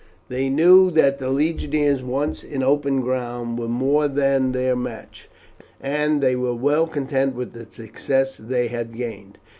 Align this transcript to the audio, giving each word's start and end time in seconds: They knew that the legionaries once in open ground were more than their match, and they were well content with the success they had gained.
They 0.29 0.49
knew 0.49 0.89
that 0.89 1.19
the 1.19 1.29
legionaries 1.29 2.01
once 2.01 2.43
in 2.43 2.63
open 2.63 3.01
ground 3.01 3.59
were 3.59 3.67
more 3.67 4.07
than 4.07 4.51
their 4.51 4.75
match, 4.75 5.29
and 5.79 6.21
they 6.21 6.35
were 6.35 6.55
well 6.55 6.87
content 6.87 7.35
with 7.35 7.53
the 7.53 7.71
success 7.71 8.35
they 8.35 8.69
had 8.69 8.95
gained. 8.97 9.37